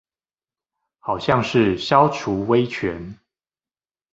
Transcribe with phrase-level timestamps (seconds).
[0.99, 3.19] 好像是消除威權